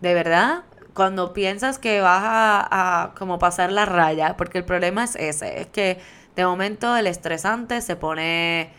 de 0.01 0.15
verdad, 0.15 0.65
cuando 0.95 1.33
piensas 1.33 1.79
que 1.79 2.01
vas 2.01 2.23
a, 2.25 3.13
como 3.19 3.39
pasar 3.39 3.71
la 3.71 3.85
raya, 3.85 4.37
porque 4.37 4.59
el 4.59 4.65
problema 4.65 5.05
es 5.05 5.15
ese, 5.17 5.61
es 5.61 5.67
que 5.69 5.99
de 6.35 6.45
momento 6.47 6.97
el 6.97 7.07
estresante 7.07 7.81
se 7.83 7.97
pone, 7.97 8.73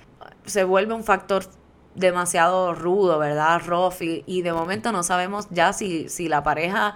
se 0.45 0.63
vuelve 0.63 0.93
un 0.93 1.03
factor 1.03 1.45
demasiado 1.95 2.73
rudo, 2.73 3.19
¿verdad? 3.19 3.61
Rough 3.65 4.01
y, 4.01 4.41
de 4.41 4.53
momento 4.53 4.91
no 4.91 5.03
sabemos 5.03 5.47
ya 5.49 5.73
si, 5.73 6.09
si 6.09 6.27
la 6.27 6.43
pareja 6.43 6.95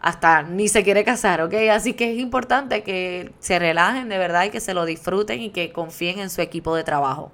hasta 0.00 0.42
ni 0.42 0.68
se 0.68 0.82
quiere 0.82 1.04
casar, 1.04 1.42
¿ok? 1.42 1.54
Así 1.70 1.94
que 1.94 2.12
es 2.12 2.18
importante 2.18 2.82
que 2.82 3.32
se 3.38 3.58
relajen 3.58 4.08
de 4.08 4.18
verdad 4.18 4.44
y 4.44 4.50
que 4.50 4.60
se 4.60 4.74
lo 4.74 4.84
disfruten 4.84 5.40
y 5.40 5.50
que 5.50 5.72
confíen 5.72 6.18
en 6.18 6.28
su 6.28 6.40
equipo 6.40 6.74
de 6.74 6.82
trabajo. 6.84 7.30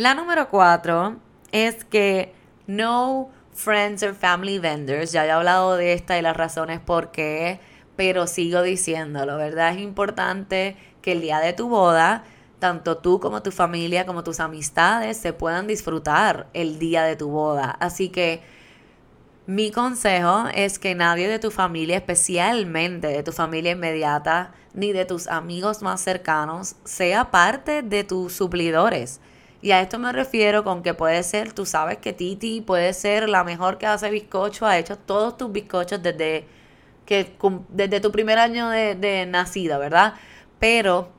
La 0.00 0.14
número 0.14 0.48
cuatro 0.48 1.16
es 1.52 1.84
que 1.84 2.32
no 2.66 3.28
friends 3.52 4.02
or 4.02 4.14
family 4.14 4.58
vendors. 4.58 5.12
Ya 5.12 5.26
he 5.26 5.30
hablado 5.30 5.76
de 5.76 5.92
esta 5.92 6.18
y 6.18 6.22
las 6.22 6.34
razones 6.34 6.80
por 6.80 7.10
qué, 7.10 7.60
pero 7.96 8.26
sigo 8.26 8.62
diciéndolo, 8.62 9.36
¿verdad? 9.36 9.74
Es 9.74 9.80
importante 9.82 10.78
que 11.02 11.12
el 11.12 11.20
día 11.20 11.38
de 11.40 11.52
tu 11.52 11.68
boda 11.68 12.24
tanto 12.58 12.96
tú 12.96 13.20
como 13.20 13.42
tu 13.42 13.50
familia, 13.52 14.06
como 14.06 14.24
tus 14.24 14.40
amistades 14.40 15.18
se 15.18 15.34
puedan 15.34 15.66
disfrutar 15.66 16.46
el 16.54 16.78
día 16.78 17.02
de 17.02 17.16
tu 17.16 17.28
boda. 17.28 17.76
Así 17.78 18.08
que 18.08 18.40
mi 19.44 19.70
consejo 19.70 20.46
es 20.54 20.78
que 20.78 20.94
nadie 20.94 21.28
de 21.28 21.38
tu 21.38 21.50
familia, 21.50 21.98
especialmente 21.98 23.08
de 23.08 23.22
tu 23.22 23.32
familia 23.32 23.72
inmediata, 23.72 24.54
ni 24.72 24.94
de 24.94 25.04
tus 25.04 25.26
amigos 25.26 25.82
más 25.82 26.00
cercanos, 26.00 26.76
sea 26.84 27.30
parte 27.30 27.82
de 27.82 28.02
tus 28.02 28.32
suplidores. 28.32 29.20
Y 29.62 29.72
a 29.72 29.80
esto 29.82 29.98
me 29.98 30.12
refiero 30.12 30.64
con 30.64 30.82
que 30.82 30.94
puede 30.94 31.22
ser, 31.22 31.52
tú 31.52 31.66
sabes 31.66 31.98
que 31.98 32.12
Titi 32.12 32.62
puede 32.62 32.94
ser 32.94 33.28
la 33.28 33.44
mejor 33.44 33.76
que 33.76 33.86
hace 33.86 34.10
bizcocho, 34.10 34.66
ha 34.66 34.78
hecho 34.78 34.96
todos 34.96 35.36
tus 35.36 35.52
bizcochos 35.52 36.02
desde, 36.02 36.46
que, 37.04 37.36
desde 37.68 38.00
tu 38.00 38.10
primer 38.10 38.38
año 38.38 38.70
de, 38.70 39.26
nacida, 39.28 39.76
¿verdad? 39.76 40.14
Pero 40.58 41.10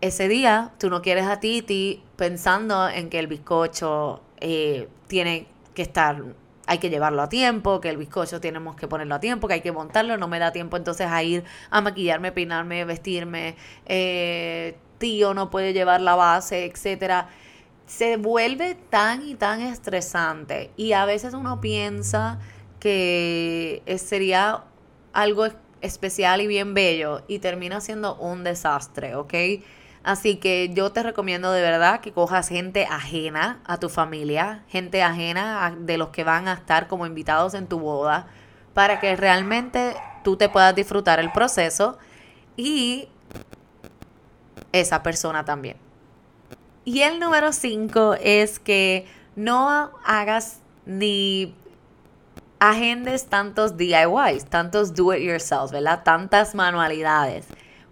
ese 0.00 0.28
día 0.28 0.72
tú 0.78 0.88
no 0.88 1.02
quieres 1.02 1.26
a 1.26 1.40
Titi 1.40 2.02
pensando 2.16 2.88
en 2.88 3.10
que 3.10 3.18
el 3.18 3.26
bizcocho 3.26 4.22
eh, 4.40 4.88
tiene 5.06 5.46
que 5.74 5.82
estar, 5.82 6.22
hay 6.66 6.78
que 6.78 6.88
llevarlo 6.88 7.20
a 7.20 7.28
tiempo, 7.28 7.82
que 7.82 7.90
el 7.90 7.98
bizcocho 7.98 8.40
tenemos 8.40 8.76
que 8.76 8.88
ponerlo 8.88 9.14
a 9.16 9.20
tiempo, 9.20 9.46
que 9.46 9.54
hay 9.54 9.60
que 9.60 9.72
montarlo, 9.72 10.16
no 10.16 10.26
me 10.26 10.38
da 10.38 10.52
tiempo 10.52 10.78
entonces 10.78 11.06
a 11.06 11.22
ir 11.22 11.44
a 11.70 11.82
maquillarme, 11.82 12.32
peinarme, 12.32 12.86
vestirme, 12.86 13.56
eh, 13.84 14.78
tío 14.96 15.34
no 15.34 15.50
puede 15.50 15.74
llevar 15.74 16.00
la 16.00 16.14
base, 16.14 16.64
etcétera. 16.64 17.28
Se 17.88 18.16
vuelve 18.16 18.76
tan 18.76 19.26
y 19.26 19.34
tan 19.34 19.60
estresante 19.60 20.70
y 20.76 20.92
a 20.92 21.04
veces 21.04 21.34
uno 21.34 21.60
piensa 21.60 22.38
que 22.78 23.82
sería 23.98 24.62
algo 25.12 25.48
especial 25.80 26.40
y 26.40 26.46
bien 26.46 26.74
bello 26.74 27.22
y 27.26 27.40
termina 27.40 27.80
siendo 27.80 28.14
un 28.16 28.44
desastre, 28.44 29.16
¿ok? 29.16 29.34
Así 30.04 30.36
que 30.36 30.70
yo 30.74 30.92
te 30.92 31.02
recomiendo 31.02 31.50
de 31.50 31.60
verdad 31.60 32.00
que 32.00 32.12
cojas 32.12 32.48
gente 32.48 32.86
ajena 32.86 33.60
a 33.64 33.78
tu 33.78 33.88
familia, 33.88 34.64
gente 34.68 35.02
ajena 35.02 35.74
de 35.76 35.98
los 35.98 36.10
que 36.10 36.24
van 36.24 36.46
a 36.46 36.52
estar 36.52 36.88
como 36.88 37.04
invitados 37.06 37.54
en 37.54 37.66
tu 37.66 37.80
boda, 37.80 38.28
para 38.74 39.00
que 39.00 39.16
realmente 39.16 39.96
tú 40.22 40.36
te 40.36 40.48
puedas 40.48 40.74
disfrutar 40.74 41.20
el 41.20 41.32
proceso 41.32 41.98
y 42.56 43.08
esa 44.72 45.02
persona 45.02 45.44
también. 45.44 45.87
Y 46.88 47.02
el 47.02 47.20
número 47.20 47.52
5 47.52 48.14
es 48.14 48.58
que 48.58 49.06
no 49.36 49.90
hagas 50.06 50.60
ni 50.86 51.54
agendes 52.60 53.26
tantos 53.26 53.76
DIYs, 53.76 54.46
tantos 54.46 54.94
do 54.94 55.12
it 55.12 55.22
yourself, 55.22 55.70
¿verdad? 55.70 56.02
Tantas 56.02 56.54
manualidades. 56.54 57.44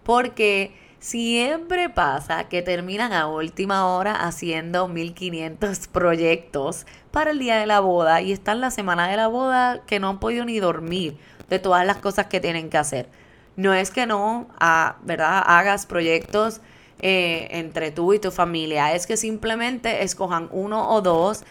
Porque 0.03 0.73
Siempre 0.99 1.89
pasa 1.89 2.45
que 2.45 2.63
terminan 2.63 3.13
a 3.13 3.27
última 3.27 3.85
hora 3.85 4.15
haciendo 4.25 4.87
1500 4.87 5.87
proyectos 5.89 6.87
para 7.11 7.29
el 7.29 7.37
día 7.37 7.57
de 7.57 7.67
la 7.67 7.81
boda 7.81 8.21
y 8.21 8.31
están 8.31 8.61
la 8.61 8.71
semana 8.71 9.07
de 9.07 9.15
la 9.15 9.27
boda 9.27 9.83
que 9.85 9.99
no 9.99 10.09
han 10.09 10.19
podido 10.19 10.43
ni 10.43 10.59
dormir 10.59 11.19
de 11.49 11.59
todas 11.59 11.85
las 11.85 11.97
cosas 11.97 12.25
que 12.25 12.39
tienen 12.39 12.71
que 12.71 12.79
hacer. 12.79 13.09
No 13.55 13.75
es 13.75 13.91
que 13.91 14.07
no, 14.07 14.47
ah, 14.59 14.95
¿verdad? 15.03 15.43
Hagas 15.45 15.85
proyectos 15.85 16.61
eh, 16.99 17.47
entre 17.51 17.91
tú 17.91 18.13
y 18.13 18.19
tu 18.19 18.31
familia, 18.31 18.93
es 18.93 19.07
que 19.07 19.17
simplemente 19.17 20.03
escojan 20.03 20.49
uno 20.51 20.89
o 20.89 21.01
dos 21.01 21.43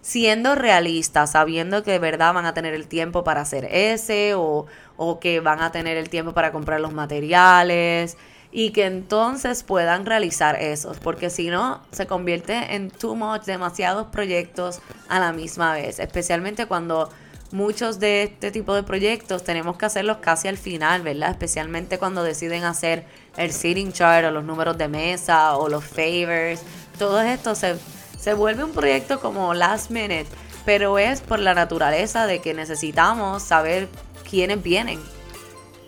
siendo 0.00 0.54
realistas, 0.54 1.32
sabiendo 1.32 1.82
que 1.82 1.92
de 1.92 1.98
verdad 1.98 2.34
van 2.34 2.44
a 2.44 2.52
tener 2.52 2.74
el 2.74 2.86
tiempo 2.86 3.24
para 3.24 3.40
hacer 3.40 3.66
ese 3.70 4.34
o, 4.34 4.66
o 4.96 5.18
que 5.18 5.40
van 5.40 5.62
a 5.62 5.72
tener 5.72 5.96
el 5.96 6.10
tiempo 6.10 6.34
para 6.34 6.52
comprar 6.52 6.80
los 6.80 6.92
materiales 6.92 8.18
y 8.52 8.70
que 8.70 8.84
entonces 8.84 9.64
puedan 9.64 10.06
realizar 10.06 10.56
esos, 10.62 10.98
porque 11.00 11.28
si 11.28 11.48
no, 11.48 11.82
se 11.90 12.06
convierte 12.06 12.76
en 12.76 12.90
too 12.90 13.16
much, 13.16 13.42
demasiados 13.42 14.06
proyectos 14.08 14.80
a 15.08 15.18
la 15.18 15.32
misma 15.32 15.72
vez, 15.72 15.98
especialmente 15.98 16.66
cuando 16.66 17.10
muchos 17.54 18.00
de 18.00 18.24
este 18.24 18.50
tipo 18.50 18.74
de 18.74 18.82
proyectos 18.82 19.44
tenemos 19.44 19.76
que 19.76 19.86
hacerlos 19.86 20.16
casi 20.16 20.48
al 20.48 20.58
final, 20.58 21.02
¿verdad? 21.02 21.30
Especialmente 21.30 22.00
cuando 22.00 22.24
deciden 22.24 22.64
hacer 22.64 23.06
el 23.36 23.52
sitting 23.52 23.92
chart 23.92 24.26
o 24.26 24.32
los 24.32 24.42
números 24.42 24.76
de 24.76 24.88
mesa 24.88 25.56
o 25.56 25.68
los 25.68 25.84
favors, 25.84 26.62
todo 26.98 27.20
esto 27.20 27.54
se, 27.54 27.76
se 28.18 28.34
vuelve 28.34 28.64
un 28.64 28.72
proyecto 28.72 29.20
como 29.20 29.54
last 29.54 29.92
minute, 29.92 30.26
pero 30.64 30.98
es 30.98 31.20
por 31.20 31.38
la 31.38 31.54
naturaleza 31.54 32.26
de 32.26 32.40
que 32.40 32.54
necesitamos 32.54 33.44
saber 33.44 33.88
quiénes 34.28 34.60
vienen. 34.60 35.00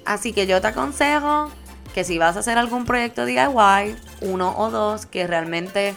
Así 0.05 0.33
que 0.33 0.46
yo 0.46 0.61
te 0.61 0.68
aconsejo 0.68 1.50
que 1.92 2.05
si 2.05 2.16
vas 2.16 2.37
a 2.37 2.40
hacer 2.40 2.59
algún 2.59 2.85
proyecto 2.85 3.26
DIY, 3.26 3.96
uno 4.20 4.57
o 4.57 4.70
dos, 4.70 5.05
que 5.07 5.26
realmente 5.26 5.96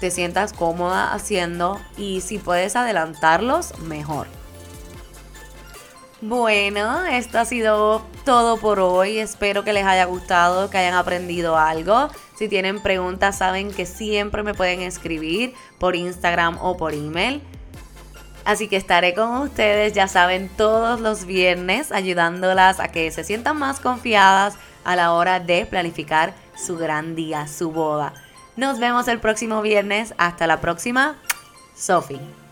te 0.00 0.10
sientas 0.10 0.52
cómoda 0.52 1.14
haciendo 1.14 1.80
y 1.96 2.20
si 2.20 2.38
puedes 2.38 2.74
adelantarlos, 2.74 3.78
mejor. 3.78 4.26
Bueno, 6.26 7.04
esto 7.04 7.38
ha 7.38 7.44
sido 7.44 8.00
todo 8.24 8.56
por 8.56 8.80
hoy. 8.80 9.18
Espero 9.18 9.62
que 9.62 9.74
les 9.74 9.84
haya 9.84 10.06
gustado, 10.06 10.70
que 10.70 10.78
hayan 10.78 10.94
aprendido 10.94 11.58
algo. 11.58 12.08
Si 12.34 12.48
tienen 12.48 12.80
preguntas, 12.80 13.36
saben 13.36 13.70
que 13.70 13.84
siempre 13.84 14.42
me 14.42 14.54
pueden 14.54 14.80
escribir 14.80 15.52
por 15.78 15.96
Instagram 15.96 16.56
o 16.62 16.78
por 16.78 16.94
email. 16.94 17.42
Así 18.46 18.68
que 18.68 18.76
estaré 18.76 19.12
con 19.14 19.36
ustedes, 19.42 19.92
ya 19.92 20.08
saben, 20.08 20.48
todos 20.48 20.98
los 20.98 21.26
viernes 21.26 21.92
ayudándolas 21.92 22.80
a 22.80 22.88
que 22.88 23.10
se 23.10 23.22
sientan 23.22 23.58
más 23.58 23.78
confiadas 23.80 24.54
a 24.82 24.96
la 24.96 25.12
hora 25.12 25.40
de 25.40 25.66
planificar 25.66 26.32
su 26.56 26.78
gran 26.78 27.14
día, 27.14 27.48
su 27.48 27.70
boda. 27.70 28.14
Nos 28.56 28.78
vemos 28.78 29.08
el 29.08 29.20
próximo 29.20 29.60
viernes. 29.60 30.14
Hasta 30.16 30.46
la 30.46 30.62
próxima. 30.62 31.16
Sophie. 31.76 32.43